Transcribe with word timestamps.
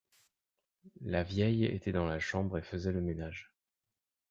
La 1.01 1.21
vieille 1.21 1.63
était 1.65 1.91
dans 1.91 2.05
la 2.07 2.17
chambre 2.17 2.57
et 2.57 2.63
faisait 2.63 2.91
le 2.91 3.01
ménage. 3.01 3.53